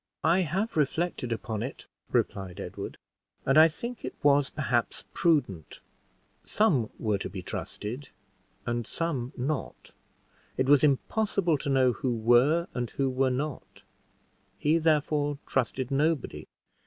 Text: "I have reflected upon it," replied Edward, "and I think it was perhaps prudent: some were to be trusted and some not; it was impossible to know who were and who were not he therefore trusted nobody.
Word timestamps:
"I 0.23 0.39
have 0.39 0.75
reflected 0.77 1.31
upon 1.31 1.61
it," 1.61 1.87
replied 2.11 2.59
Edward, 2.59 2.97
"and 3.45 3.55
I 3.55 3.67
think 3.67 4.03
it 4.03 4.15
was 4.23 4.49
perhaps 4.49 5.03
prudent: 5.13 5.79
some 6.43 6.89
were 6.97 7.19
to 7.19 7.29
be 7.29 7.43
trusted 7.43 8.09
and 8.65 8.87
some 8.87 9.31
not; 9.37 9.91
it 10.57 10.65
was 10.65 10.83
impossible 10.83 11.59
to 11.59 11.69
know 11.69 11.91
who 11.93 12.15
were 12.15 12.67
and 12.73 12.89
who 12.89 13.11
were 13.11 13.29
not 13.29 13.83
he 14.57 14.79
therefore 14.79 15.37
trusted 15.45 15.91
nobody. 15.91 16.47